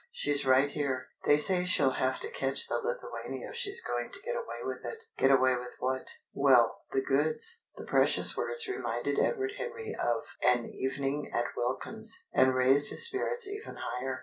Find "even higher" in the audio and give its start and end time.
13.47-14.19